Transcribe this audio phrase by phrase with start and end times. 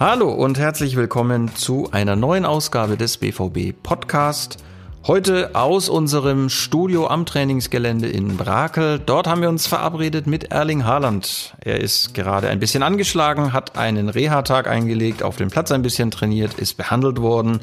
[0.00, 4.56] Hallo und herzlich willkommen zu einer neuen Ausgabe des BVB Podcast.
[5.06, 8.98] Heute aus unserem Studio am Trainingsgelände in Brakel.
[8.98, 11.54] Dort haben wir uns verabredet mit Erling Haaland.
[11.60, 16.10] Er ist gerade ein bisschen angeschlagen, hat einen Reha-Tag eingelegt, auf dem Platz ein bisschen
[16.10, 17.60] trainiert, ist behandelt worden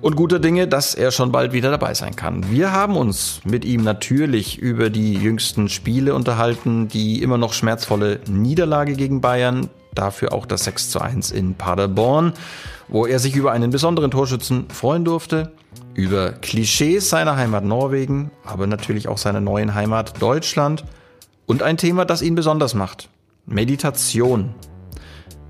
[0.00, 2.50] und guter Dinge, dass er schon bald wieder dabei sein kann.
[2.50, 8.18] Wir haben uns mit ihm natürlich über die jüngsten Spiele unterhalten, die immer noch schmerzvolle
[8.26, 12.32] Niederlage gegen Bayern, dafür auch das 6 zu 1 in Paderborn,
[12.88, 15.52] wo er sich über einen besonderen Torschützen freuen durfte,
[15.94, 20.84] über Klischees seiner Heimat Norwegen, aber natürlich auch seiner neuen Heimat Deutschland
[21.46, 23.08] und ein Thema, das ihn besonders macht,
[23.46, 24.54] Meditation.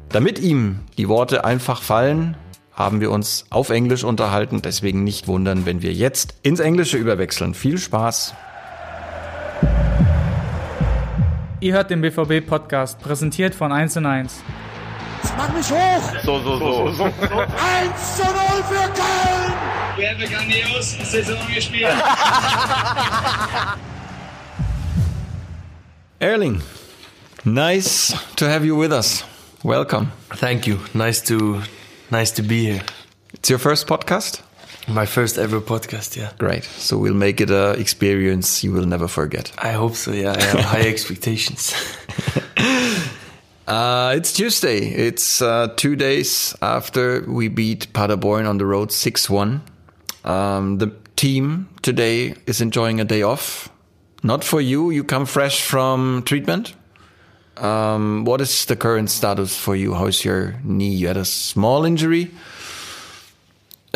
[0.09, 2.37] Damit ihm die Worte einfach fallen,
[2.73, 7.55] haben wir uns auf Englisch unterhalten, deswegen nicht wundern, wenn wir jetzt ins Englische überwechseln.
[7.55, 8.35] Viel Spaß!
[11.59, 14.43] Ihr hört den BVB-Podcast, präsentiert von 1 und 1.
[15.39, 16.03] Mach mich hoch!
[16.23, 16.93] So, so, so.
[16.93, 17.05] so.
[17.05, 17.13] 1
[18.17, 18.33] zu 0
[18.69, 19.55] für Köln!
[19.97, 21.89] Wir haben eine grandiose Saison gespielt.
[26.19, 26.61] Erling,
[27.45, 29.25] nice to have you with us.
[29.65, 30.13] Welcome.
[30.35, 30.79] Thank you.
[30.93, 31.63] Nice to,
[32.11, 32.83] nice to be here.
[33.33, 34.46] It's your first podcast?
[34.89, 36.33] My first ever podcast, yeah.
[36.39, 36.65] Great.
[36.65, 39.53] So we'll make it a experience you will never forget.
[39.59, 40.33] I hope so, yeah.
[40.33, 41.75] I have high expectations.
[43.67, 44.87] uh, it's Tuesday.
[44.87, 49.61] It's uh, two days after we beat Paderborn on the road 6 1.
[50.25, 53.69] Um, the team today is enjoying a day off.
[54.23, 54.91] Not for you.
[54.91, 56.75] You come fresh from treatment.
[57.57, 59.95] Um, what is the current status for you?
[59.95, 60.95] How's your knee?
[60.95, 62.31] You had a small injury.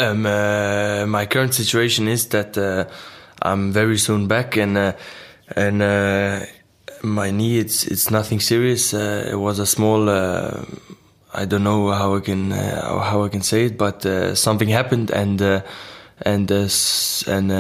[0.01, 2.87] Um, uh, my current situation is that uh,
[3.43, 4.93] I'm very soon back, and uh,
[5.55, 6.41] and uh,
[7.03, 8.95] my knee it's it's nothing serious.
[8.95, 10.09] Uh, it was a small.
[10.09, 10.65] Uh,
[11.35, 14.03] I don't know how I can how I can say it, but
[14.37, 15.41] something happened, and
[16.23, 17.51] and and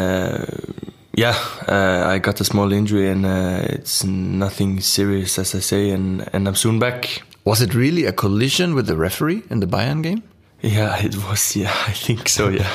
[1.14, 1.37] yeah,
[1.69, 3.26] I got a small injury, and
[3.70, 7.22] it's nothing serious, as I say, and and I'm soon back.
[7.44, 10.22] Was it really a collision with the referee in the Bayern game?
[10.62, 11.56] Yeah, it was.
[11.60, 12.48] Yeah, I think so.
[12.48, 12.69] Yeah.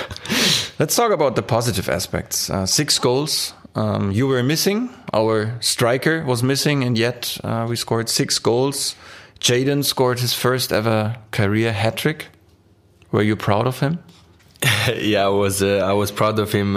[0.79, 2.49] Let's talk about the positive aspects.
[2.49, 3.53] Uh, six goals.
[3.75, 4.89] Um, you were missing.
[5.13, 8.95] Our striker was missing, and yet uh, we scored six goals.
[9.39, 12.27] Jadon scored his first ever career hat trick.
[13.11, 13.99] Were you proud of him?
[14.95, 15.61] yeah, I was.
[15.61, 16.75] Uh, I was proud of him.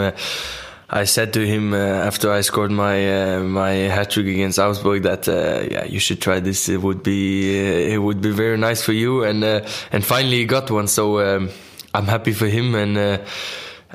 [0.89, 4.59] Uh, I said to him uh, after I scored my uh, my hat trick against
[4.59, 6.69] Augsburg that uh, yeah you should try this.
[6.69, 9.25] It would be uh, it would be very nice for you.
[9.25, 10.89] And uh, and finally he got one.
[10.89, 11.51] So um,
[11.95, 12.75] I'm happy for him.
[12.75, 13.19] And uh,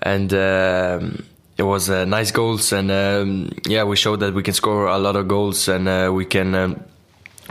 [0.01, 1.25] and um,
[1.57, 2.73] it was nice goals.
[2.73, 6.25] And um, yeah we showed that we can score a lot of goals and we
[6.25, 6.83] can um,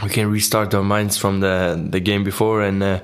[0.03, 3.03] we can restart our minds from the the game before and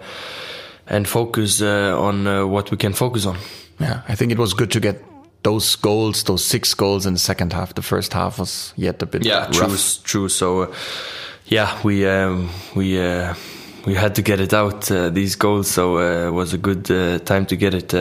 [0.87, 3.37] and focus on what we can focus on.
[3.81, 5.08] Yeah, I think it was good to get
[5.43, 7.75] those goals, those six goals in the second half.
[7.75, 9.53] The first half was yet a bit yeah, rough.
[9.53, 10.29] true, true.
[10.29, 10.75] So uh,
[11.47, 13.35] yeah, we um, we uh,
[13.87, 15.71] we had to get it out uh, these goals.
[15.71, 17.95] So uh, it was a good uh, time to get it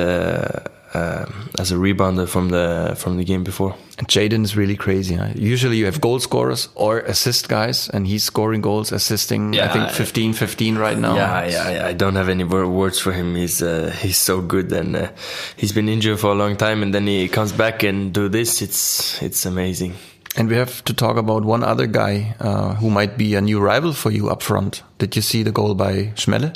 [0.94, 1.26] uh,
[1.60, 3.76] as a rebounder from the from the game before.
[4.06, 5.16] Jadon is really crazy.
[5.16, 5.30] Huh?
[5.36, 9.54] Usually you have goal scorers or assist guys, and he's scoring goals, assisting.
[9.54, 11.16] Yeah, I think 15, 15 right now.
[11.16, 11.88] Yeah, yeah, yeah.
[11.88, 13.36] I don't have any words for him.
[13.36, 15.10] He's uh, he's so good, and uh,
[15.56, 18.62] he's been injured for a long time, and then he comes back and do this.
[18.62, 19.96] It's it's amazing.
[20.36, 23.60] And we have to talk about one other guy uh, who might be a new
[23.60, 24.84] rival for you up front.
[25.00, 26.54] Did you see the goal by Schmelle?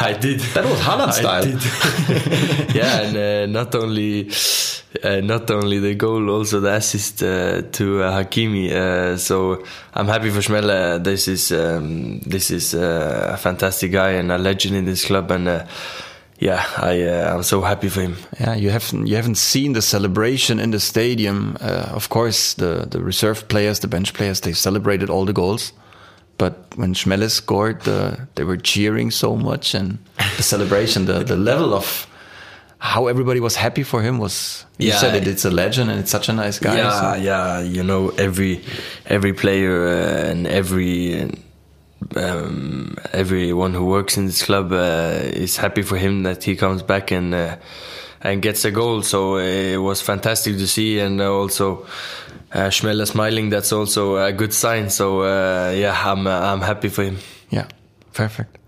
[0.00, 0.40] I did.
[0.54, 1.46] That was Haaland style.
[2.74, 4.30] yeah, and uh, not only
[5.04, 8.72] uh, not only the goal, also the assist uh, to uh, Hakimi.
[8.72, 11.02] Uh, so I'm happy for Schmelle.
[11.02, 15.30] This is um, this is uh, a fantastic guy and a legend in this club,
[15.30, 15.66] and
[16.38, 18.16] yeah, I I'm so happy for him.
[18.40, 21.56] Yeah, you haven't you haven't seen the celebration in the stadium.
[21.60, 25.72] of course, the the reserve players, the bench players, they celebrated all the goals.
[26.40, 29.98] But when Schmelle scored, uh, they were cheering so much, and
[30.38, 32.06] the celebration, the, the level of
[32.78, 34.64] how everybody was happy for him was.
[34.78, 35.28] You yeah, said it.
[35.28, 36.78] It's a legend, and it's such a nice guy.
[36.78, 37.20] Yeah, so.
[37.20, 37.60] yeah.
[37.60, 38.64] You know, every
[39.04, 41.30] every player uh, and every
[42.16, 46.82] um, everyone who works in this club uh, is happy for him that he comes
[46.82, 47.56] back and uh,
[48.22, 49.02] and gets a goal.
[49.02, 51.84] So it was fantastic to see, and also
[52.52, 53.50] uh, Schmelle smiling.
[53.50, 54.90] That's also a good sign.
[54.90, 57.18] So uh, yeah, I'm uh, I'm happy for him.
[57.50, 57.66] Yeah,
[58.12, 58.58] perfect.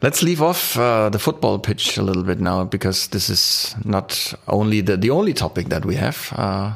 [0.00, 4.34] Let's leave off uh, the football pitch a little bit now because this is not
[4.48, 6.32] only the the only topic that we have.
[6.36, 6.72] Uh,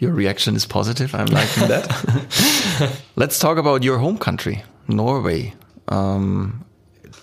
[0.00, 1.12] your reaction is positive.
[1.14, 2.92] I'm liking that.
[3.16, 5.54] Let's talk about your home country, Norway.
[5.88, 6.64] Um,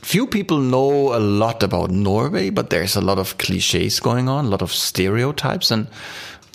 [0.01, 4.45] few people know a lot about Norway, but there's a lot of cliches going on,
[4.45, 5.87] a lot of stereotypes, and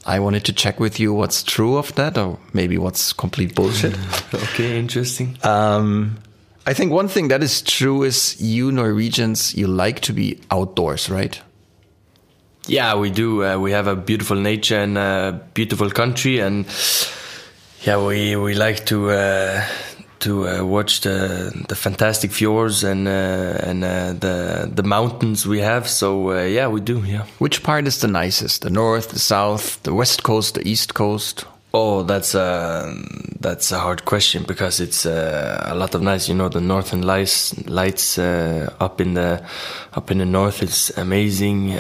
[0.06, 3.97] I wanted to check with you what's true of that, or maybe what's complete bullshit.
[4.35, 5.37] okay, interesting.
[5.43, 6.19] Um,
[6.67, 11.11] I think one thing that is true is you Norwegians, you like to be outdoors,
[11.11, 11.41] right?
[12.67, 13.44] Yeah, we do.
[13.44, 16.67] Uh, we have a beautiful nature and a beautiful country, and
[17.82, 19.64] yeah, we we like to uh,
[20.20, 25.61] to uh, watch the the fantastic fjords and uh, and uh, the the mountains we
[25.61, 25.88] have.
[25.88, 27.02] So uh, yeah, we do.
[27.05, 27.25] Yeah.
[27.38, 28.62] Which part is the nicest?
[28.62, 31.44] The north, the south, the west coast, the east coast?
[31.72, 32.93] Oh, that's a
[33.40, 36.28] that's a hard question because it's uh, a lot of nice.
[36.28, 39.43] You know, the northern lights lights uh, up in the
[39.93, 41.72] up in the north is amazing.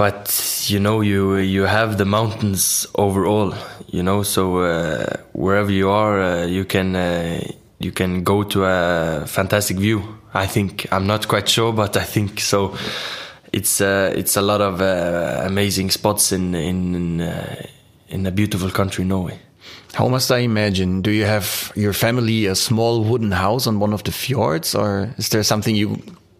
[0.00, 3.52] But you know, you you have the mountains overall.
[3.88, 7.40] You know, so uh, wherever you are, uh, you can uh,
[7.78, 10.00] you can go to a fantastic view.
[10.32, 12.74] I think I'm not quite sure, but I think so.
[13.52, 17.20] It's uh, it's a lot of uh, amazing spots in in.
[17.20, 17.66] Uh,
[18.12, 19.38] in a beautiful country, Norway.
[19.94, 21.00] How must I imagine?
[21.00, 25.14] Do you have your family a small wooden house on one of the fjords, or
[25.16, 25.96] is there something you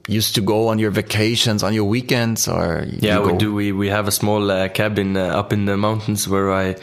[0.09, 3.55] used to go on your vacations, on your weekends, or yeah, we do.
[3.55, 6.77] We we have a small uh, cabin uh, up in the mountains where I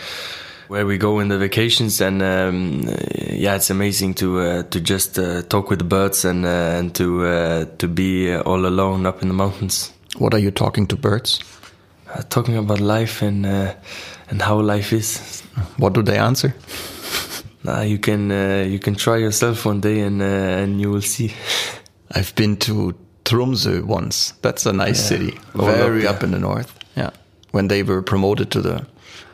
[0.68, 2.84] where we go in the vacations, and um,
[3.16, 6.94] yeah, it's amazing to uh, to just uh, talk with the birds and uh, and
[6.96, 9.92] to uh, to be all alone up in the mountains.
[10.18, 11.40] What are you talking to birds?
[12.30, 15.44] talking about life and and how life is.
[15.78, 16.54] What do they answer?
[17.68, 20.26] Nah, you can uh, you can try yourself one day and uh,
[20.64, 21.34] and you will see.
[22.12, 22.96] I've been to
[23.28, 24.34] Tromsø once.
[24.42, 25.20] That's a nice yeah.
[25.20, 26.72] city, very up, up, in the north.
[26.96, 27.10] Yeah,
[27.52, 28.86] when they were promoted to the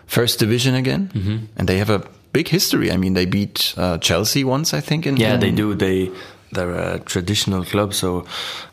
[0.07, 1.39] first division again, mm -hmm.
[1.57, 2.01] and they have a
[2.31, 2.91] big history.
[2.91, 5.05] I mean, they beat uh, Chelsea once, I think.
[5.05, 5.75] In yeah, in they do.
[5.75, 6.09] They
[6.51, 8.25] they're a traditional club, so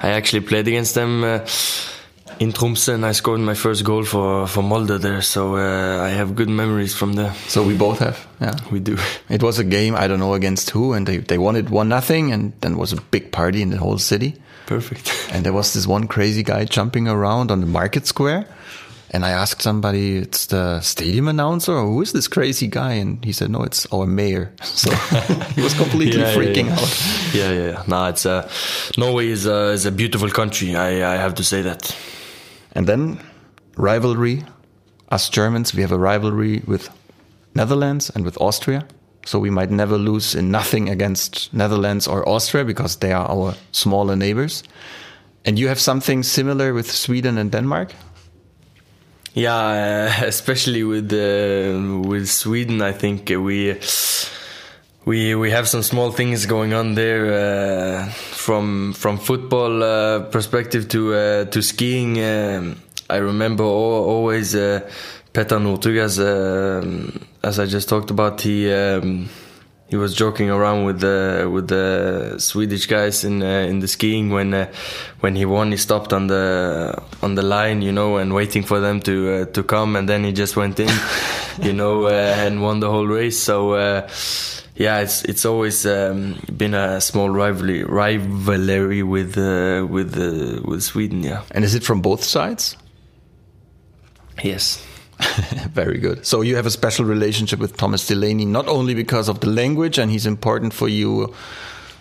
[0.03, 1.39] I actually played against them uh,
[2.41, 5.23] in Tromsø I scored my first goal for for Molde there.
[5.23, 7.35] So uh, I have good memories from there.
[7.49, 8.97] So we both have, yeah, we do.
[9.29, 11.89] It was a game I don't know against who, and they they won it one
[11.89, 14.35] nothing, and then was a big party in the whole city.
[14.67, 15.13] Perfect.
[15.33, 18.45] and there was this one crazy guy jumping around on the market square.
[19.13, 22.93] And I asked somebody, it's the stadium announcer, or who is this crazy guy?
[22.93, 24.53] And he said, no, it's our mayor.
[24.63, 24.89] So
[25.57, 26.81] he was completely yeah, freaking yeah, yeah.
[26.81, 27.35] out.
[27.35, 27.83] Yeah, yeah, yeah.
[27.89, 28.49] No, it's uh,
[28.97, 30.77] Norway is a, is a beautiful country.
[30.77, 31.93] I, I have to say that.
[32.73, 33.21] And then
[33.77, 34.45] rivalry.
[35.11, 36.89] Us Germans, we have a rivalry with
[37.55, 38.87] Netherlands and with Austria.
[39.27, 43.55] So we might never lose in nothing against Netherlands or Austria because they are our
[43.73, 44.63] smaller neighbors.
[45.45, 47.93] And you have something similar with Sweden and Denmark?
[49.35, 53.77] Yeah, especially with uh, with Sweden, I think we
[55.05, 60.89] we we have some small things going on there uh, from from football uh, perspective
[60.89, 62.23] to uh, to skiing.
[62.23, 62.77] Um,
[63.09, 64.89] I remember always uh,
[65.33, 68.43] Petter Northug as um, as I just talked about.
[68.43, 69.31] He um,
[69.89, 74.29] he was joking around with the with the Swedish guys in uh, in the skiing
[74.29, 74.71] when uh,
[75.21, 75.71] when he won.
[75.71, 79.45] He stopped on the on the line, you know, and waiting for them to uh,
[79.47, 80.91] to come, and then he just went in,
[81.63, 83.41] you know, and won the whole race.
[83.41, 84.07] So
[84.81, 90.83] yeah, it's it's always um, been a small rivalry rivalry with uh, with uh, with
[90.83, 91.23] Sweden.
[91.23, 92.79] Yeah, and is it from both sides?
[94.43, 94.83] Yes.
[95.75, 96.25] Very good.
[96.25, 99.99] So you have a special relationship with Thomas Delaney, not only because of the language,
[99.99, 101.35] and he's important for you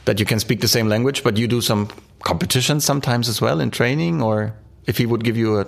[0.06, 1.90] that you can speak the same language, but you do some
[2.24, 4.54] competitions sometimes as well in training, or
[4.86, 5.68] if he would give you a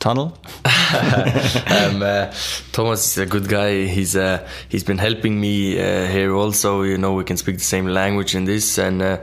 [0.00, 0.36] tunnel?
[0.64, 2.32] um, uh,
[2.72, 3.86] Thomas is a good guy.
[3.86, 6.82] He's uh, he's been helping me uh, here also.
[6.82, 9.18] You know, we can speak the same language in this, and uh,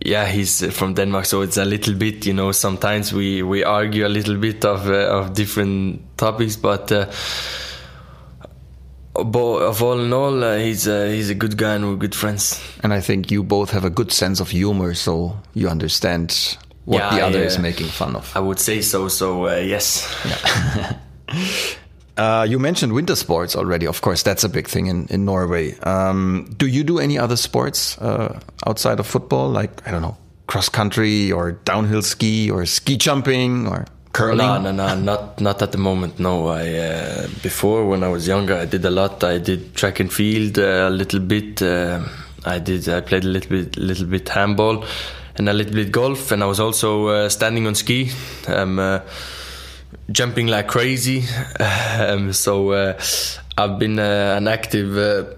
[0.00, 2.26] yeah, he's from Denmark, so it's a little bit.
[2.26, 6.90] You know, sometimes we we argue a little bit of uh, of different topics, but.
[6.90, 7.06] Uh,
[9.24, 12.14] but of all in all, uh, he's uh, he's a good guy and we're good
[12.14, 12.62] friends.
[12.84, 16.56] And I think you both have a good sense of humor, so you understand
[16.88, 18.32] what yeah, the other is making fun of.
[18.34, 19.08] I would say so.
[19.08, 20.08] So uh, yes.
[22.18, 23.86] Uh, you mentioned winter sports already.
[23.86, 25.78] Of course, that's a big thing in in Norway.
[25.86, 30.16] Um, do you do any other sports uh, outside of football, like I don't know,
[30.48, 33.86] cross country or downhill ski or ski jumping or?
[34.12, 34.38] Curling?
[34.38, 36.18] No, no, no, not not at the moment.
[36.18, 39.22] No, I uh, before when I was younger, I did a lot.
[39.22, 41.62] I did track and field uh, a little bit.
[41.62, 42.02] Uh,
[42.44, 42.88] I did.
[42.88, 44.84] I played a little bit, little bit handball
[45.38, 46.32] and a little bit golf.
[46.32, 48.10] And I was also uh, standing on ski,
[48.46, 49.00] um, uh,
[50.10, 51.24] jumping like crazy.
[51.98, 53.00] um, so uh,
[53.56, 55.34] I've been uh, an active uh,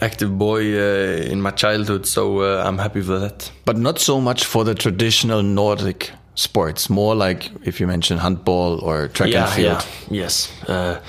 [0.00, 3.50] active boy uh, in my childhood, so uh, I'm happy for that.
[3.64, 6.90] But not so much for the traditional Nordic sports.
[6.90, 9.86] More like if you mention handball or track and field.
[10.10, 10.52] yeah, yes.
[10.68, 11.00] Uh,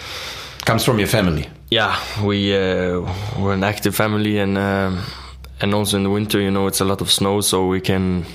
[0.66, 1.48] Comes from your family.
[1.70, 3.02] yeah, we uh,
[3.40, 5.02] we're an active family, and um,
[5.62, 8.26] and also in the winter, you know, it's a lot of snow, so we can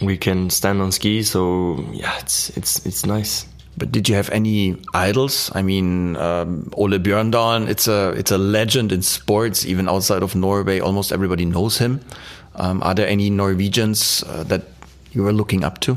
[0.00, 1.22] we can stand on ski.
[1.22, 3.46] So yeah, it's it's it's nice.
[3.78, 5.50] But did you have any idols?
[5.54, 7.68] I mean, um, Ole Bjørndalen.
[7.68, 10.80] It's a it's a legend in sports, even outside of Norway.
[10.80, 12.00] Almost everybody knows him.
[12.54, 14.62] Um, are there any Norwegians uh, that
[15.12, 15.96] you were looking up to?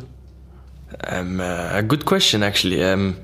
[1.07, 2.83] Um, uh, a good question, actually.
[2.83, 3.15] Um,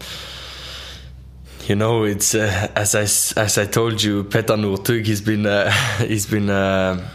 [1.68, 3.02] you know, it's uh, as I
[3.42, 5.06] as I told you, Petter Northug.
[5.06, 5.70] He's been uh,
[6.00, 7.06] he's been uh,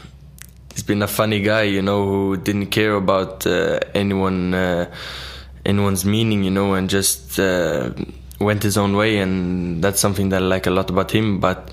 [0.73, 1.63] he's been a funny guy.
[1.63, 4.91] You know, who didn't care about uh, anyone uh,
[5.65, 6.45] anyone's meaning.
[6.45, 7.91] You know, and just uh,
[8.41, 11.41] went his own way, and that's something that I like a lot about him.
[11.41, 11.71] But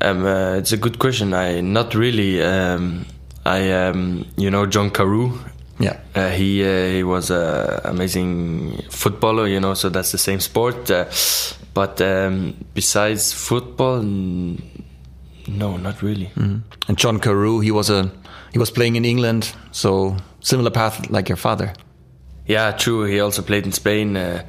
[0.00, 1.34] um, uh, it's a good question.
[1.34, 2.42] I not really.
[2.42, 3.06] Um,
[3.44, 5.38] I um, you know John Carew.
[5.80, 6.00] Yeah.
[6.14, 9.74] Uh, he uh, he was an amazing footballer, you know.
[9.74, 10.90] So that's the same sport.
[10.90, 11.06] Uh,
[11.72, 14.02] but um, besides football,
[15.48, 16.30] no, not really.
[16.36, 16.62] And
[16.96, 18.10] John Carew, he was a
[18.52, 21.72] he was playing in England, so similar path like your father.
[22.46, 23.04] Yeah, true.
[23.04, 24.16] He also played in Spain.
[24.16, 24.42] Uh,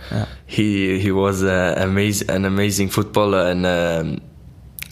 [0.47, 4.21] He he was uh, amazing, an amazing footballer, and um,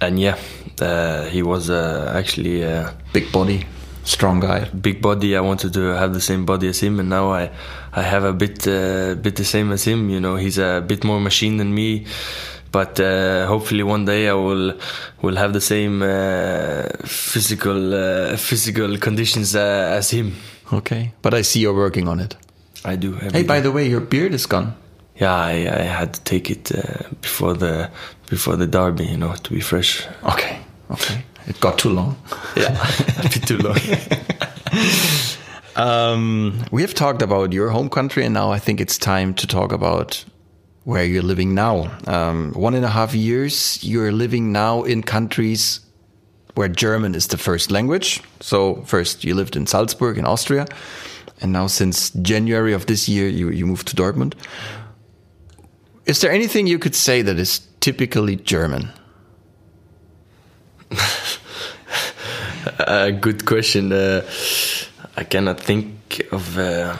[0.02, 0.36] and yeah,
[0.82, 3.66] uh, he was uh, actually a Big body,
[4.04, 4.70] strong guy.
[4.82, 5.36] big body.
[5.38, 7.50] I wanted to have the same body as him, and now I
[7.94, 10.10] I have a bit uh, bit the same as him.
[10.10, 12.06] You know, he's a bit more machine than me.
[12.72, 14.74] But uh, hopefully one day I will
[15.22, 20.34] will have the same uh, physical uh, physical conditions uh, as him.
[20.74, 22.36] Okay, but I see you're working on it.
[22.86, 23.16] I do.
[23.16, 24.74] every Hey, by the way, your beard is gone.
[25.22, 27.90] yeah, I, I had to take it uh, before the
[28.30, 30.06] before the derby, you know, to be fresh.
[30.24, 30.60] Okay,
[30.92, 32.16] okay, it got too long.
[32.58, 32.74] Yeah,
[33.20, 33.78] a bit too long.
[35.76, 39.46] Um, we have talked about your home country, and now I think it's time to
[39.48, 40.26] talk about
[40.88, 41.92] where you're living now.
[42.08, 45.82] Um, one and a half years, you're living now in countries
[46.56, 48.22] where German is the first language.
[48.40, 50.66] So, first you lived in Salzburg in Austria,
[51.42, 54.36] and now since January of this year, you, you moved to Dortmund.
[56.06, 58.88] Is there anything you could say that is typically German?
[62.80, 63.92] A good question.
[63.92, 64.22] Uh,
[65.18, 66.58] I cannot think of.
[66.58, 66.96] Uh,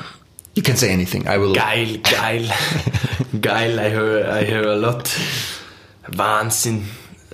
[0.58, 1.28] You can say anything.
[1.28, 1.54] I will.
[1.54, 2.46] Geil, geil,
[3.42, 3.80] geil.
[3.80, 5.06] I hear, I hear a lot.
[6.12, 6.82] Wahnsinn.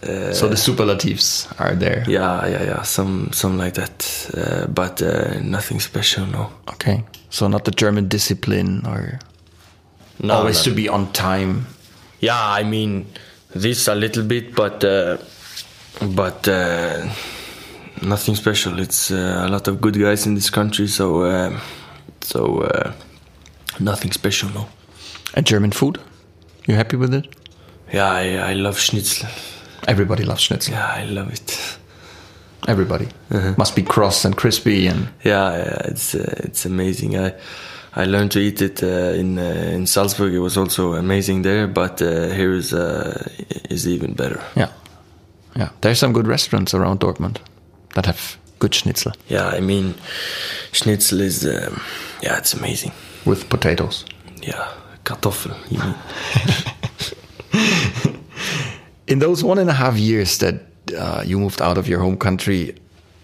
[0.01, 2.03] Uh, So the superlatives are there.
[2.07, 2.81] yeah, yeah, yeah.
[2.83, 4.29] Some, some like that.
[4.35, 6.25] Uh, but uh, nothing special.
[6.25, 6.49] No.
[6.73, 7.03] Okay.
[7.29, 9.19] So not the German discipline or
[10.19, 10.71] No, always no.
[10.71, 11.65] to be on time.
[12.19, 13.05] Yeah, I mean
[13.55, 15.17] this a little bit, but uh,
[16.15, 17.07] but uh,
[18.01, 18.79] nothing special.
[18.79, 21.59] It's uh, a lot of good guys in this country, so uh,
[22.21, 22.91] so uh,
[23.79, 24.49] nothing special.
[24.49, 24.67] No.
[25.33, 25.97] And German food?
[26.67, 27.27] You happy with it?
[27.93, 29.27] Yeah, I, I love schnitzel.
[29.87, 30.73] Everybody loves schnitzel.
[30.73, 31.77] Yeah, I love it.
[32.67, 33.07] Everybody.
[33.29, 33.53] Uh-huh.
[33.57, 37.17] Must be cross and crispy and Yeah, yeah it's uh, it's amazing.
[37.17, 37.33] I
[37.95, 38.87] I learned to eat it uh,
[39.19, 40.33] in uh, in Salzburg.
[40.33, 43.27] It was also amazing there, but uh, here is uh,
[43.69, 44.39] is even better.
[44.57, 44.69] yeah.
[45.55, 45.69] Yeah.
[45.81, 47.37] There's some good restaurants around Dortmund
[47.93, 49.93] that have good schnitzel Yeah, I mean,
[50.71, 51.79] schnitzel is um,
[52.23, 52.91] yeah, it's amazing.
[53.25, 54.05] With potatoes.
[54.41, 54.71] Yeah,
[55.03, 55.55] kartoffel.
[59.07, 60.55] In those one and a half years that
[60.97, 62.75] uh, you moved out of your home country,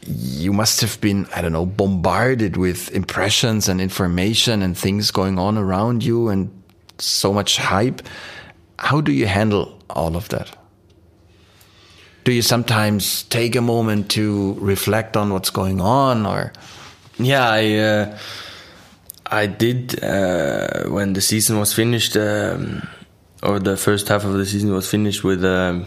[0.06, 5.38] you must have been, I don't know, bombarded with impressions and information and things going
[5.40, 6.50] on around you and
[6.98, 8.02] so much hype.
[8.78, 10.56] How do you handle all of that?
[12.24, 16.54] Do you sometimes take a moment to reflect on what's going on or
[17.18, 18.18] Yeah, I uh,
[19.32, 22.88] I did uh, when the season was finished, um,
[23.44, 25.86] or the first half of the season was finished with um,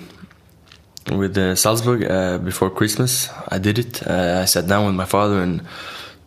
[1.11, 3.29] with uh, Salzburg uh, before Christmas.
[3.49, 4.07] I did it.
[4.07, 5.63] Uh, I sat down with my father and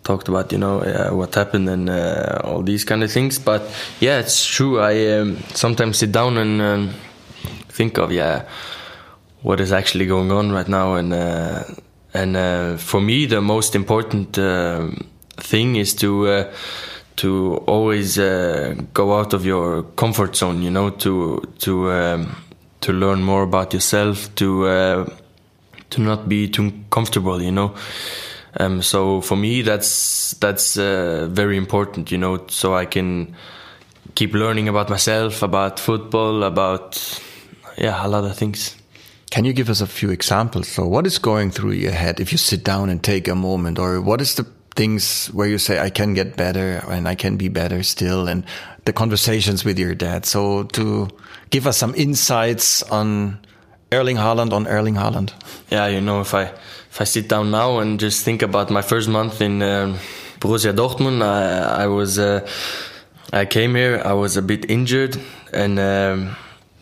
[0.03, 3.39] talked about you know uh, what happened and uh, all these kind of things.
[3.39, 3.63] But
[4.01, 4.81] yeah, it's true.
[4.81, 6.93] I um, sometimes sit down and um,
[7.69, 8.45] think of yeah
[9.41, 11.13] what is actually going on right now and
[12.13, 15.05] and for me the most important um
[15.37, 16.47] thing is to
[17.17, 22.35] to always uh, go out of your comfort zone you know to to um,
[22.81, 25.09] to learn more about yourself to uh,
[25.89, 27.73] to not be too comfortable you know
[28.59, 33.35] um, so for me that's that's uh, very important you know so I can
[34.15, 37.21] keep learning about myself about football about
[37.77, 38.75] yeah a lot of things
[39.31, 40.69] Can you give us a few examples?
[40.69, 43.77] So, what is going through your head if you sit down and take a moment,
[43.79, 44.45] or what is the
[44.75, 48.45] things where you say, I can get better and I can be better still, and
[48.85, 50.25] the conversations with your dad?
[50.25, 51.09] So, to
[51.49, 53.39] give us some insights on
[53.91, 55.31] Erling Haaland on Erling Haaland.
[55.69, 58.81] Yeah, you know, if I if I sit down now and just think about my
[58.81, 59.99] first month in um,
[60.39, 62.47] Borussia Dortmund, I, I was uh,
[63.31, 65.17] I came here, I was a bit injured,
[65.53, 66.35] and um,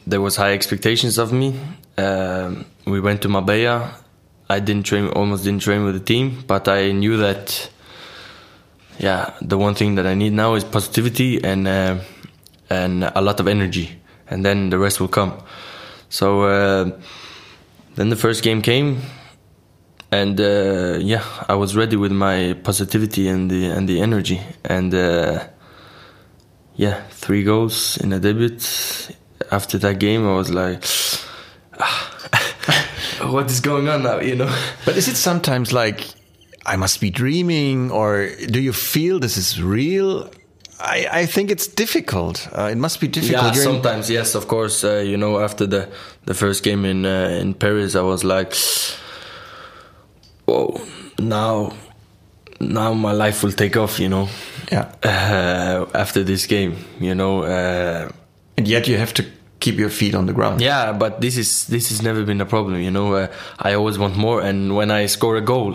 [0.08, 1.60] there was high expectations of me.
[1.98, 3.96] Um, we went to Marbella.
[4.50, 7.70] I didn't train, almost didn't train with the team, but I knew that.
[9.00, 11.98] Yeah, the one thing that I need now is positivity and uh,
[12.70, 15.34] and a lot of energy, and then the rest will come.
[16.10, 16.92] So uh,
[17.96, 19.02] then the first game came,
[20.12, 24.94] and uh, yeah, I was ready with my positivity and the and the energy, and
[24.94, 25.48] uh,
[26.76, 28.58] yeah, three goals in a debut.
[29.52, 30.86] After that game, I was like,
[31.80, 32.10] ah,
[33.32, 34.20] what is going on now?
[34.20, 34.56] You know.
[34.86, 36.06] But is it sometimes like
[36.65, 40.29] I must be dreaming, or do you feel this is real?
[40.79, 42.48] I, I think it's difficult.
[42.51, 43.43] Uh, it must be difficult.
[43.43, 44.84] Yeah, You're sometimes yes, of course.
[44.84, 45.88] Uh, you know, after the
[46.25, 48.53] the first game in uh, in Paris, I was like,
[50.46, 50.82] "Whoa,
[51.20, 51.74] now,
[52.60, 54.29] now my life will take off." You know,
[54.72, 54.91] yeah.
[55.03, 57.43] uh, after this game, you know.
[57.43, 58.10] Uh,
[58.58, 59.24] And yet you have to
[59.60, 60.62] keep your feet on the ground.
[60.62, 62.79] yeah, but this is this has never been a problem.
[62.82, 63.27] You know, uh,
[63.58, 65.74] I always want more, and when I score a goal,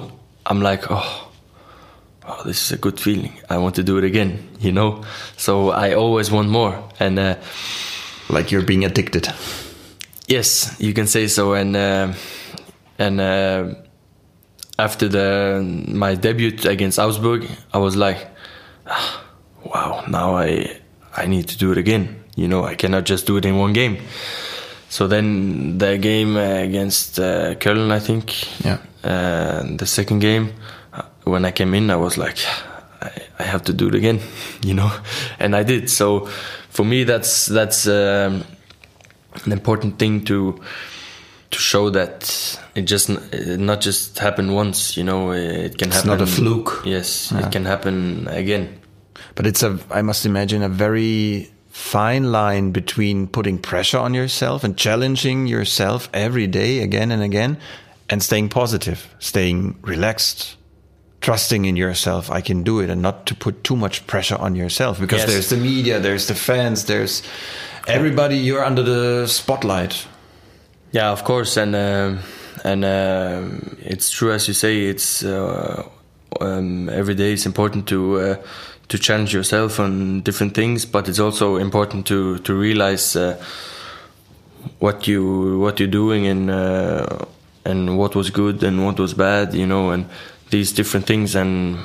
[0.48, 1.24] I'm like, oh.
[2.30, 3.32] Oh, this is a good feeling.
[3.48, 5.02] I want to do it again, you know.
[5.38, 7.36] So I always want more, and uh,
[8.30, 9.28] Like you're being addicted.
[10.26, 11.54] Yes, you can say so.
[11.54, 12.12] And uh,
[12.98, 13.74] and uh,
[14.78, 18.28] after the my debut against Augsburg, I was like,
[18.86, 19.24] "Ah,
[19.64, 20.80] wow, now I
[21.16, 22.22] I need to do it again.
[22.36, 23.96] You know, I cannot just do it in one game.
[24.90, 28.32] So then the game uh, against uh, Köln, I think,
[28.64, 28.78] Yeah.
[29.04, 30.52] uh, the second game,
[30.92, 32.38] uh, when I came in, I was like,
[33.02, 34.20] I, I have to do it again,
[34.62, 34.90] you know,
[35.38, 35.90] and I did.
[35.90, 36.26] So
[36.70, 38.44] for me, that's that's um,
[39.44, 40.58] an important thing to
[41.50, 45.96] to show that it just it not just happened once, you know, it can It's
[45.96, 46.10] happen.
[46.10, 46.82] not a fluke.
[46.86, 47.46] Yes, Yeah.
[47.46, 48.68] it can happen again.
[49.34, 54.64] But it's a, I must imagine, a very fine line between putting pressure on yourself
[54.64, 57.56] and challenging yourself every day again and again
[58.10, 60.56] and staying positive, staying relaxed,
[61.20, 62.30] trusting in yourself.
[62.30, 65.30] I can do it and not to put too much pressure on yourself because Yes.
[65.30, 67.22] there's the media, there's the fans, there's
[67.86, 68.36] everybody.
[68.36, 70.06] You're under the spotlight.
[70.92, 72.18] Yeah, of course, and um
[72.64, 74.86] and um it's true as you say.
[74.90, 75.82] It's uh,
[76.40, 77.32] um, every day.
[77.32, 78.36] It's important to uh,
[78.88, 83.36] to challenge yourself on different things, but it's also important to to realize uh,
[84.78, 87.24] what you what you're doing and uh,
[87.64, 89.54] and what was good and what was bad.
[89.54, 90.06] You know, and
[90.50, 91.78] these different things, and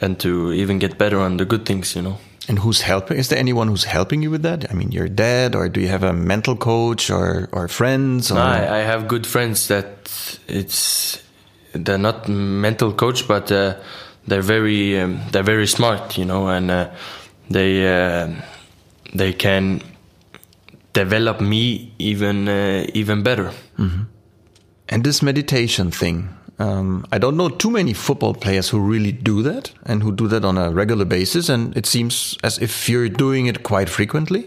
[0.00, 1.94] and to even get better on the good things.
[1.94, 2.18] You know.
[2.46, 3.16] And who's helping?
[3.16, 4.70] Is there anyone who's helping you with that?
[4.70, 8.30] I mean, your dad, or do you have a mental coach, or or friends?
[8.30, 11.22] Or I, I have good friends that it's
[11.72, 13.76] they're not mental coach, but uh,
[14.26, 16.90] they're very um, they're very smart, you know, and uh,
[17.50, 18.28] they uh,
[19.14, 19.82] they can
[20.92, 23.52] develop me even uh, even better.
[24.88, 29.42] And this meditation thing, um, I don't know too many football players who really do
[29.42, 31.48] that and who do that on a regular basis.
[31.48, 34.46] And it seems as if you're doing it quite frequently.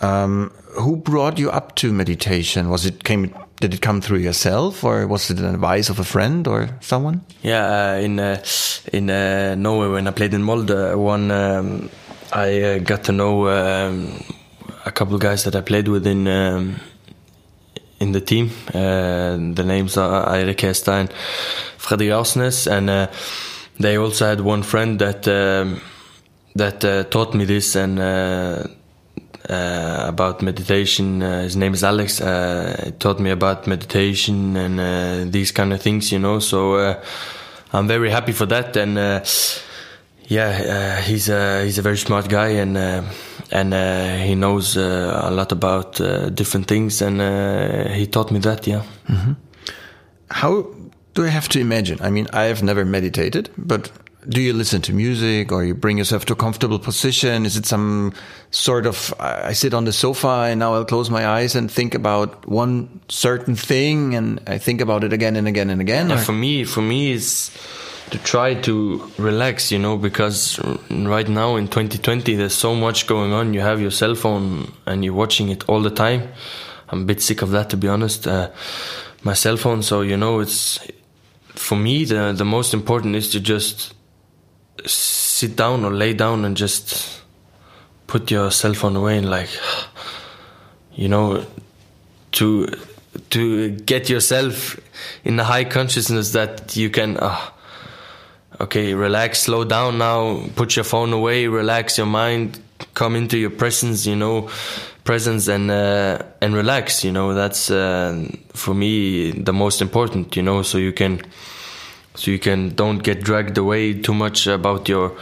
[0.00, 2.70] Um, who brought you up to meditation?
[2.70, 3.34] Was it came?
[3.60, 7.20] Did it come through yourself, or was it an advice of a friend or someone?
[7.42, 8.42] Yeah, uh, in uh,
[8.90, 11.90] in uh, Norway when I played in Molde, one um,
[12.32, 14.24] I uh, got to know um,
[14.86, 16.80] a couple of guys that I played with in um,
[17.98, 18.50] in the team.
[18.68, 21.12] Uh, the names are Eirik Hestad,
[21.76, 23.08] Fredrik Aursnes, and uh,
[23.78, 25.82] they also had one friend that um,
[26.54, 28.79] that taught me this and.
[29.48, 31.22] Uh, about meditation.
[31.22, 32.20] Uh, his name is Alex.
[32.20, 36.40] Uh, taught me about meditation and uh, these kind of things, you know.
[36.40, 37.02] So uh,
[37.72, 38.76] I'm very happy for that.
[38.76, 39.24] And uh,
[40.28, 42.76] yeah, he's a he's a very smart guy, and
[43.50, 43.74] and
[44.22, 45.94] he knows a lot about
[46.34, 47.20] different things, and
[47.92, 48.66] he taught me that.
[48.66, 48.82] Yeah.
[50.28, 50.66] How
[51.14, 51.98] do I have to imagine?
[52.02, 53.90] I mean, I have never meditated, but
[54.28, 57.46] do you listen to music or you bring yourself to a comfortable position?
[57.46, 58.12] Is it some
[58.50, 61.94] sort of, I sit on the sofa and now I'll close my eyes and think
[61.94, 66.10] about one certain thing and I think about it again and again and again?
[66.10, 67.50] Yeah, for me, for me, it's
[68.10, 70.58] to try to relax, you know, because
[70.90, 73.54] right now in 2020, there's so much going on.
[73.54, 76.28] You have your cell phone and you're watching it all the time.
[76.90, 78.26] I'm a bit sick of that to be honest.
[78.26, 78.50] Uh,
[79.22, 80.80] my cell phone, so you know, it's
[81.48, 83.94] for me the the most important is to just
[84.86, 87.22] sit down or lay down and just
[88.06, 89.48] put your cell phone away and like
[90.94, 91.44] you know
[92.32, 92.66] to
[93.30, 94.78] to get yourself
[95.24, 97.40] in a high consciousness that you can uh,
[98.60, 102.60] okay relax slow down now put your phone away relax your mind
[102.94, 104.48] come into your presence you know
[105.04, 107.34] presence and uh, and relax you know.
[107.34, 111.20] That's uh, for me the most important you know so you can
[112.14, 115.12] so you can don't get dragged away too much about your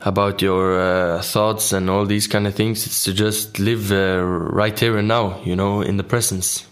[0.00, 4.20] about your uh, thoughts and all these kind of things it's to just live uh,
[4.54, 6.66] right here and now you know in the presence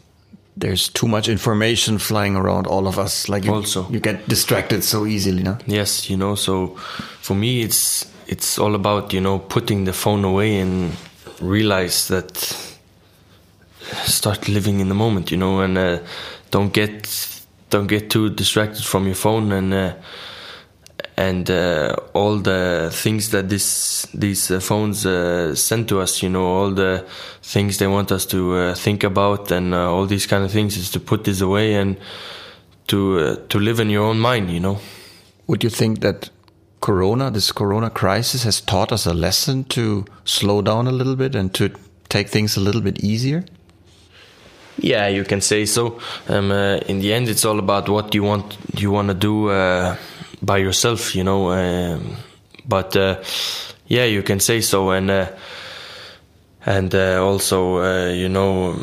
[0.56, 3.28] There's too much information flying around all of us.
[3.28, 3.86] Like you, Also.
[3.88, 5.56] you get distracted so easily, no?
[5.66, 6.76] yes you know so
[7.22, 10.92] for me it's it's all about you know putting the phone away and
[11.40, 12.36] realize that
[14.04, 15.98] start living in the moment you know and uh,
[16.50, 17.06] don't get
[17.70, 19.94] don't get too distracted from your phone and uh,
[21.16, 26.28] and uh, all the things that this these uh, phones uh, send to us you
[26.28, 27.04] know all the
[27.42, 30.76] things they want us to uh, think about and uh, all these kind of things
[30.76, 31.96] is to put this away and
[32.86, 34.78] to to live in your own mind you know
[35.50, 36.30] Would you think that
[36.80, 41.34] Corona, this Corona crisis, has taught us a lesson to slow down a little bit
[41.34, 41.72] and to
[42.08, 43.44] take things a little bit easier?
[44.82, 45.98] Yeah, you can say so.
[46.28, 49.50] Um, uh, in the end, it's all about what you want you want to do
[49.50, 49.96] uh,
[50.42, 51.50] by yourself, you know.
[51.50, 52.16] Um,
[52.66, 53.22] but uh,
[53.86, 55.26] yeah, you can say so, and uh,
[56.64, 58.82] and uh, also, uh, you know,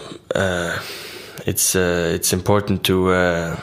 [1.46, 3.58] it's it's important to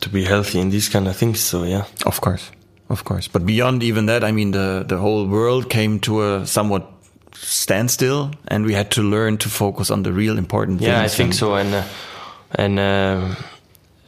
[0.00, 1.40] to be healthy in these kind of things.
[1.40, 1.84] So yeah.
[2.04, 2.50] Of course,
[2.90, 3.28] of course.
[3.28, 6.93] But beyond even that, I mean, the the whole world came to a somewhat
[7.44, 10.88] standstill, and we had to learn to focus on the real important things.
[10.88, 11.82] Yeah, I think so, and uh,
[12.54, 13.34] and uh,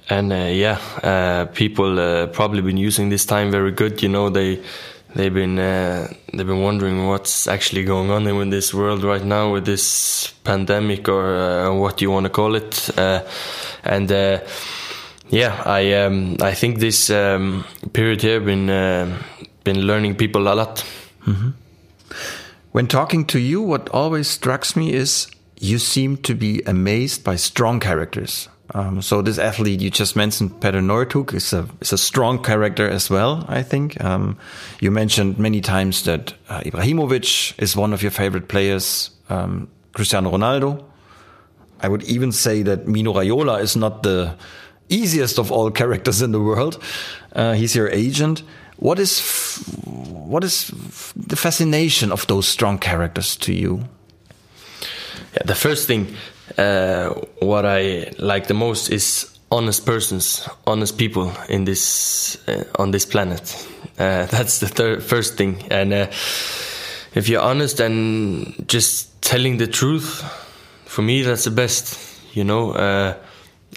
[0.09, 4.03] and uh, yeah, uh, people uh, probably been using this time very good.
[4.03, 4.61] You know, they
[5.15, 9.53] they've been uh, they've been wondering what's actually going on in this world right now
[9.53, 13.23] with this pandemic or uh, what you want to call it, uh,
[13.85, 14.11] and.
[14.11, 14.39] Uh,
[15.29, 19.19] yeah, I um, I think this um, period here been uh,
[19.65, 20.85] been learning people a lot.
[22.77, 27.37] When talking to you, what always strikes me is you seem to be amazed by
[27.37, 28.51] strong characters.
[28.75, 32.87] Um, so this athlete you just mentioned, Petter Northug, is a is a strong character
[32.87, 33.47] as well.
[33.49, 34.37] I think um,
[34.79, 39.11] you mentioned many times that uh, Ibrahimovic is one of your favorite players.
[39.31, 40.85] Um, Cristiano Ronaldo.
[41.81, 44.37] I would even say that Mino Raiola is not the
[44.91, 46.77] easiest of all characters in the world.
[47.33, 48.43] Uh, he's your agent.
[48.79, 49.21] What is
[49.85, 50.71] what is
[51.17, 53.89] the fascination of those strong characters to you?
[55.33, 56.15] Yeah, the first thing,
[56.59, 57.09] uh,
[57.41, 63.07] what I like the most is honest persons, honest people in this uh, on this
[63.07, 63.67] planet.
[63.99, 66.07] Uh, that's the first thing, and uh,
[67.15, 70.23] if you're honest and just telling the truth,
[70.85, 71.99] for me that's the best.
[72.35, 73.15] You know, uh,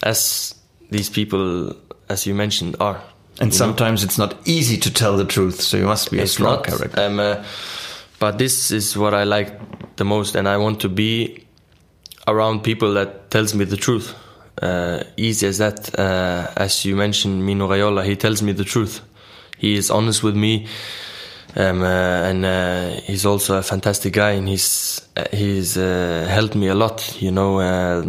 [0.04, 0.56] as
[0.90, 1.74] these people,
[2.10, 3.02] as you mentioned, are.
[3.40, 6.34] And sometimes it's not easy to tell the truth, so you must be a it's
[6.34, 6.66] strong not.
[6.66, 7.02] character.
[7.02, 7.44] Um, uh,
[8.20, 11.46] but this is what I like the most, and I want to be
[12.28, 14.14] around people that tells me the truth.
[14.62, 15.98] Uh, easy as that.
[15.98, 19.02] Uh, as you mentioned, Mino Raiola, he tells me the truth.
[19.58, 20.68] He is honest with me,
[21.56, 26.56] um, uh, and uh, he's also a fantastic guy, and he's uh, he's uh, helped
[26.56, 27.22] me a lot.
[27.22, 28.04] You know, uh,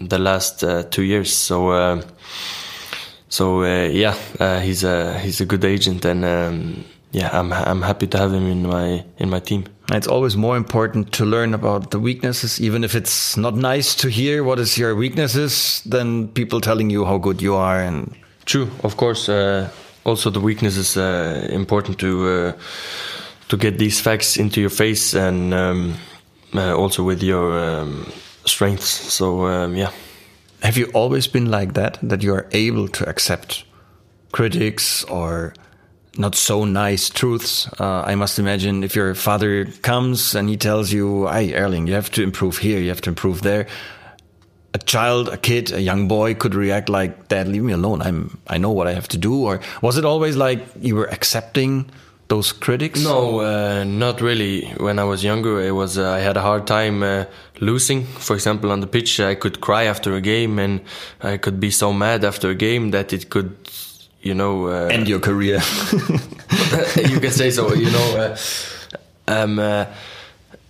[0.00, 1.30] the last uh, two years.
[1.30, 2.02] So.
[3.30, 7.80] So uh, yeah, uh, he's a he's a good agent, and um, yeah, I'm I'm
[7.80, 9.64] happy to have him in my in my team.
[9.92, 14.08] It's always more important to learn about the weaknesses, even if it's not nice to
[14.08, 17.80] hear what is your weaknesses, than people telling you how good you are.
[17.80, 18.14] And
[18.46, 19.28] True, of course.
[19.28, 19.68] Uh,
[20.04, 22.52] also, the weakness is uh, important to uh,
[23.48, 25.94] to get these facts into your face, and um,
[26.54, 28.12] uh, also with your um,
[28.44, 28.88] strengths.
[29.12, 29.92] So um, yeah.
[30.62, 31.98] Have you always been like that?
[32.02, 33.64] That you are able to accept
[34.32, 35.54] critics or
[36.16, 37.68] not so nice truths?
[37.78, 41.94] Uh, I must imagine if your father comes and he tells you, "Hey, Erling, you
[41.94, 43.66] have to improve here, you have to improve there."
[44.72, 48.02] A child, a kid, a young boy could react like, "Dad, leave me alone.
[48.02, 51.10] I'm, I know what I have to do." Or was it always like you were
[51.10, 51.90] accepting
[52.30, 53.02] those critics?
[53.02, 54.66] No, uh, not really.
[54.78, 57.24] When I was younger, it was uh, I had a hard time uh,
[57.60, 58.06] losing.
[58.06, 60.80] For example, on the pitch, I could cry after a game, and
[61.20, 63.54] I could be so mad after a game that it could,
[64.22, 65.60] you know, uh, End your career.
[66.96, 67.74] you can say so.
[67.74, 68.36] You know, uh,
[69.28, 69.84] um, uh,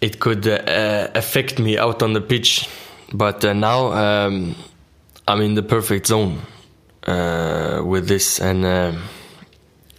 [0.01, 2.69] it could affect me out on the pitch.
[3.13, 4.55] but uh, now um,
[5.27, 6.41] I'm in the perfect zone
[7.07, 8.93] uh, with this, and uh,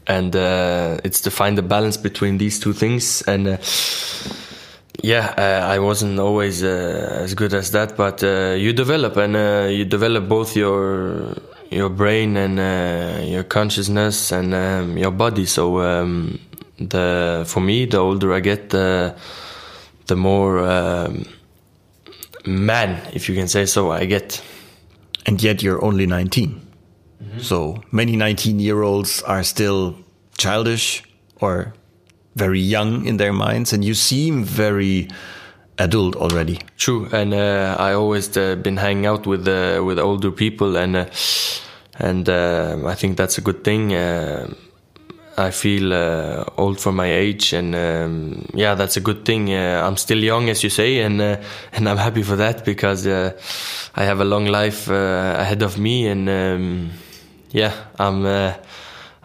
[0.07, 3.21] and uh, it's to find the balance between these two things.
[3.23, 3.57] And uh,
[5.01, 9.35] yeah, uh, I wasn't always uh, as good as that, but uh, you develop, and
[9.35, 11.35] uh, you develop both your
[11.69, 12.57] your brain and
[13.29, 15.45] your consciousness and um, your body.
[15.45, 16.39] So um,
[16.79, 19.15] the for me, the older I get, the
[20.07, 21.25] the more um,
[22.45, 24.41] man, if you can say so, I get.
[25.25, 26.70] And yet you're only 19.
[27.39, 29.95] So many 19 year olds are still
[30.37, 31.03] childish
[31.39, 31.73] or
[32.35, 35.07] very young in their minds, and you seem very
[35.77, 36.59] adult already.
[36.77, 40.95] True, and uh, I always uh, been hanging out with uh, with older people, and
[40.95, 41.05] uh,
[41.99, 43.93] and uh, I think that's a good thing.
[43.93, 44.53] Uh,
[45.37, 49.53] I feel uh, old for my age, and um, yeah, that's a good thing.
[49.53, 51.37] Uh, I'm still young, as you say, and uh,
[51.73, 53.31] and I'm happy for that because uh,
[53.95, 56.91] I have a long life uh, ahead of me, and um,
[57.51, 58.53] yeah, I'm uh,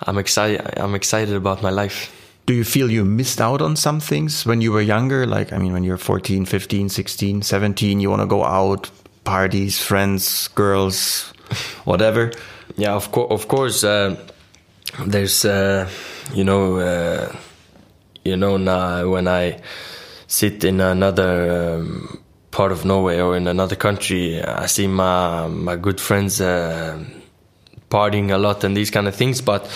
[0.06, 0.78] I'm excited.
[0.78, 2.12] I'm excited about my life.
[2.46, 5.26] Do you feel you missed out on some things when you were younger?
[5.26, 8.88] Like, I mean, when you're 14, 15, 16, 17, you want to go out,
[9.24, 11.32] parties, friends, girls,
[11.84, 12.30] whatever.
[12.76, 13.82] Yeah, of course, of course.
[13.82, 14.16] Uh,
[15.04, 15.88] there's, uh,
[16.32, 17.34] you know, uh,
[18.24, 19.60] you know, now when I
[20.28, 25.76] sit in another um, part of Norway or in another country, I see my my
[25.76, 27.04] good friends uh,
[27.90, 29.40] partying a lot and these kind of things.
[29.40, 29.68] But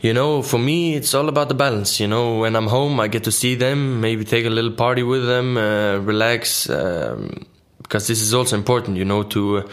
[0.00, 2.00] you know, for me, it's all about the balance.
[2.00, 5.02] You know, when I'm home, I get to see them, maybe take a little party
[5.02, 7.46] with them, uh, relax, um,
[7.82, 8.96] because this is also important.
[8.96, 9.68] You know, to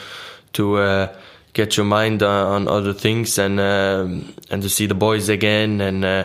[0.53, 1.15] to uh,
[1.53, 5.81] get your mind on, on other things and um, and to see the boys again
[5.81, 6.05] and.
[6.05, 6.23] Uh,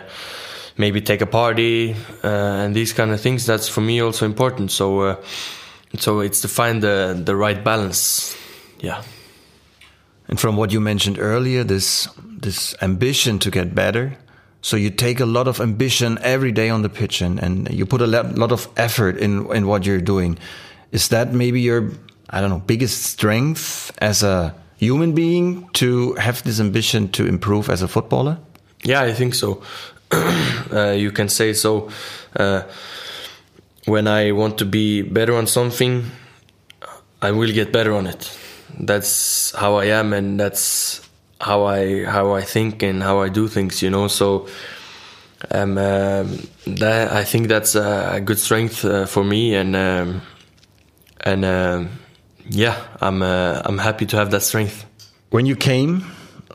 [0.77, 3.45] Maybe take a party uh, and these kind of things.
[3.45, 4.71] That's for me also important.
[4.71, 5.15] So, uh,
[5.97, 8.33] so it's to find the the right balance.
[8.79, 9.03] Yeah.
[10.29, 12.07] And from what you mentioned earlier, this
[12.41, 14.15] this ambition to get better.
[14.61, 17.85] So you take a lot of ambition every day on the pitch, and, and you
[17.85, 20.37] put a lot, of effort in in what you're doing.
[20.91, 21.91] Is that maybe your
[22.29, 27.69] I don't know biggest strength as a human being to have this ambition to improve
[27.69, 28.37] as a footballer?
[28.83, 29.61] Yeah, I think so.
[30.71, 31.89] uh, you can say so.
[32.35, 32.61] Uh,
[33.85, 36.05] when I want to be better on something,
[37.21, 38.38] I will get better on it.
[38.79, 41.01] That's how I am, and that's
[41.41, 43.81] how I how I think and how I do things.
[43.81, 44.47] You know, so
[45.51, 50.21] um, um, that I think that's a, good strength uh, for me, and um,
[51.21, 51.89] and um,
[52.49, 54.85] yeah, I'm uh, I'm happy to have that strength.
[55.29, 56.05] When you came,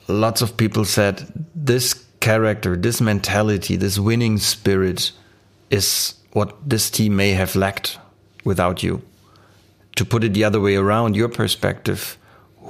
[0.08, 5.12] lots of people said this character, this mentality, this winning spirit
[5.70, 7.98] is what this team may have lacked
[8.44, 9.02] without you.
[9.96, 12.18] To put it the other way around, your perspective,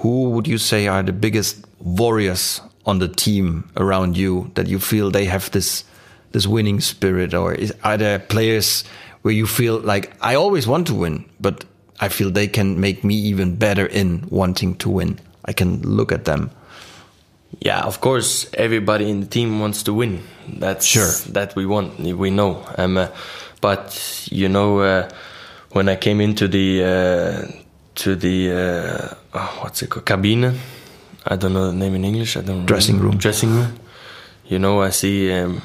[0.03, 4.79] who would you say are the biggest warriors on the team around you that you
[4.79, 5.85] feel they have this
[6.33, 8.85] this winning spirit, or is, are there players
[9.23, 11.65] where you feel like I always want to win, but
[12.01, 15.19] I feel they can make me even better in wanting to win.
[15.45, 16.51] I can look at them.
[17.61, 20.23] Yeah, of course, everybody in the team wants to win.
[20.49, 21.11] That's Sure.
[21.33, 22.01] that we want.
[22.01, 22.67] We know.
[22.77, 23.09] Um, uh,
[23.61, 25.09] but you know, uh,
[25.75, 27.53] when I came into the uh,
[27.97, 30.59] to the uh, oh, what's it called, cabine?
[31.27, 32.37] I don't know the name in English.
[32.37, 33.17] I don't Dressing room.
[33.19, 33.79] Dressing room.
[34.47, 35.33] You know, I see.
[35.33, 35.63] Um,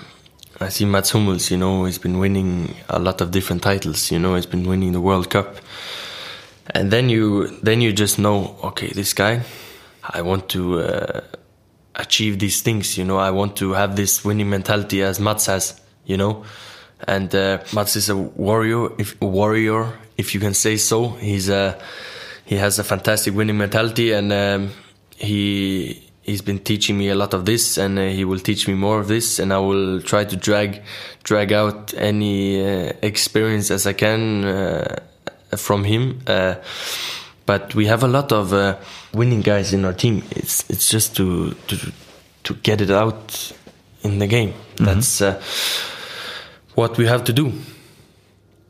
[0.60, 1.52] I see Mats Hummels.
[1.52, 4.12] You know, he's been winning a lot of different titles.
[4.12, 5.58] You know, he's been winning the World Cup,
[6.72, 9.44] and then you then you just know, okay, this guy,
[10.04, 10.80] I want to.
[10.80, 11.22] Uh,
[11.96, 12.98] achieve these things.
[12.98, 15.82] You know, I want to have this winning mentality as Mats has.
[16.06, 16.46] You know,
[17.08, 21.10] and uh, Mats is a warrior, if warrior, if you can say so.
[21.10, 21.80] He's a
[22.46, 24.72] he has a fantastic winning mentality, and um,
[25.16, 28.74] he he's been teaching me a lot of this, and uh, he will teach me
[28.74, 30.82] more of this, and I will try to drag
[31.24, 34.96] drag out any uh, experience as I can uh,
[35.56, 36.22] from him.
[36.28, 36.56] Uh,
[37.46, 38.78] but we have a lot of uh,
[39.14, 40.24] winning guys in our team.
[40.32, 41.92] It's it's just to to
[42.44, 43.54] to get it out
[44.04, 44.54] in the game.
[44.78, 45.42] That's uh,
[46.80, 47.52] what we have to do.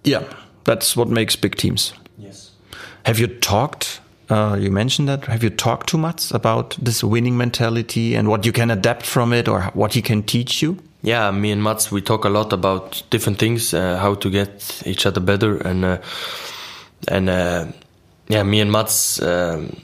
[0.03, 0.23] Yeah,
[0.63, 1.93] that's what makes big teams.
[2.17, 2.51] Yes.
[3.05, 4.01] Have you talked?
[4.29, 5.25] Uh, you mentioned that.
[5.25, 9.33] Have you talked to Mats about this winning mentality and what you can adapt from
[9.33, 10.77] it, or what he can teach you?
[11.03, 14.81] Yeah, me and Mats we talk a lot about different things, uh, how to get
[14.85, 15.97] each other better, and uh,
[17.07, 17.65] and uh,
[18.27, 19.75] yeah, me and Mats um,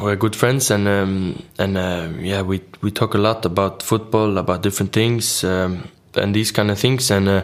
[0.00, 4.38] we're good friends, and um, and uh, yeah, we we talk a lot about football,
[4.38, 5.84] about different things, um,
[6.16, 7.42] and these kind of things, and uh,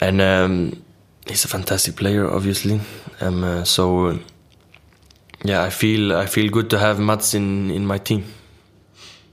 [0.00, 0.82] and um,
[1.26, 2.80] he's a fantastic player, obviously,
[3.20, 4.18] um, uh, so
[5.44, 8.24] yeah, I feel I feel good to have Mats in in my team.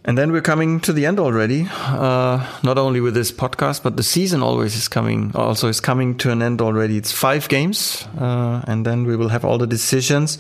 [0.06, 1.68] And then we're coming to the end already.
[1.70, 5.32] Uh, not only with this podcast, but the season always is coming.
[5.36, 6.98] Also, is coming to an end already.
[6.98, 10.40] It's five games, uh, and then we will have all the decisions.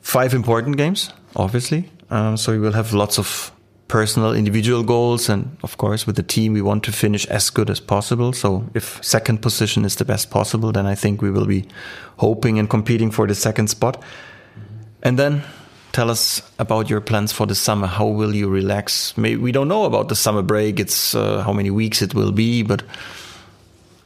[0.00, 1.88] Five important games, obviously.
[2.10, 3.52] Um, so we will have lots of
[3.92, 7.68] personal, individual goals, and of course, with the team, we want to finish as good
[7.68, 8.32] as possible.
[8.32, 11.66] So if second position is the best possible, then I think we will be
[12.16, 14.02] hoping and competing for the second spot.
[15.02, 15.42] And then
[15.92, 17.86] tell us about your plans for the summer.
[17.86, 19.14] How will you relax?
[19.18, 20.80] Maybe we don't know about the summer break.
[20.80, 22.82] It's uh, how many weeks it will be, but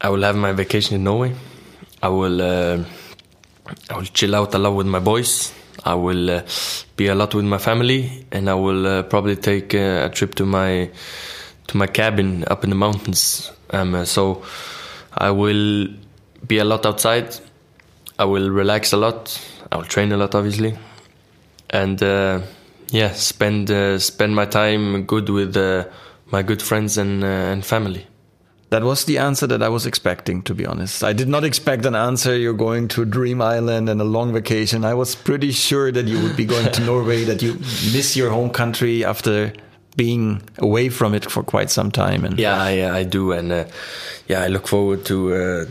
[0.00, 1.32] I will have my vacation in Norway.
[2.02, 2.82] I will uh,
[3.88, 5.52] I will chill out a lot with my boys.
[5.86, 6.42] I will uh,
[6.96, 10.34] be a lot with my family, and I will uh, probably take uh, a trip
[10.34, 10.90] to my
[11.68, 13.52] to my cabin up in the mountains.
[13.70, 14.42] Um, so
[15.16, 15.86] I will
[16.46, 17.36] be a lot outside.
[18.18, 19.40] I will relax a lot.
[19.70, 20.76] I will train a lot, obviously,
[21.70, 22.40] and uh,
[22.90, 25.84] yeah, spend uh, spend my time good with uh,
[26.32, 28.06] my good friends and and family.
[28.70, 31.04] That was the answer that I was expecting, to be honest.
[31.04, 32.36] I did not expect an answer.
[32.36, 34.84] You're going to Dream Island and a long vacation.
[34.84, 37.54] I was pretty sure that you would be going to Norway, that you
[37.92, 39.52] miss your home country after
[39.96, 42.24] being away from it for quite some time.
[42.24, 43.64] And Yeah, I, I do, and uh,
[44.28, 45.64] yeah, I look forward to uh,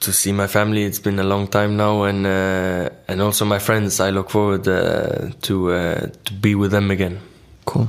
[0.00, 0.84] to see my family.
[0.84, 4.00] It's been a long time now, and uh, and also my friends.
[4.00, 7.20] I look forward uh, to uh, to be with them again.
[7.64, 7.88] Cool.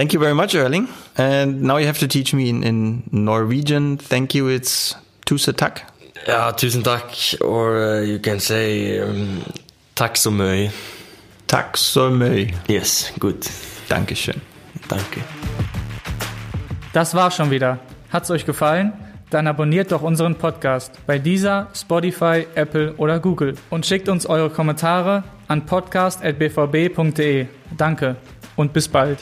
[0.00, 0.88] Thank you very much, Erling.
[1.18, 3.98] And now you have to teach me in, in Norwegian.
[3.98, 4.48] Thank you.
[4.48, 5.82] It's tusen takk.
[6.26, 9.44] Ja, tusen takk, or uh, you can say um,
[9.94, 10.70] takk så mye.
[11.46, 12.54] Tack så mycket.
[12.66, 13.46] Yes, good.
[13.90, 14.40] Dankeschön.
[14.88, 15.20] Danke.
[16.94, 17.78] Das war schon wieder.
[18.10, 18.94] Hat's euch gefallen?
[19.28, 24.48] Dann abonniert doch unseren Podcast bei dieser, Spotify, Apple oder Google und schickt uns eure
[24.48, 27.48] Kommentare an podcast.bvb.de.
[27.76, 28.16] Danke
[28.56, 29.18] und bis bald.